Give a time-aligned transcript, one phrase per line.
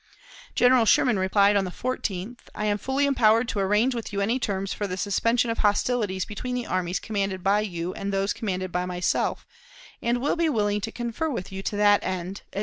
[0.55, 4.39] General Sherman replied, on the 14th: "I am fully empowered to arrange with you any
[4.39, 8.71] terms for the suspension of hostilities between the armies commanded by you and those commanded
[8.71, 9.45] by myself,
[10.01, 12.59] and will be willing to confer with you to that end," etc.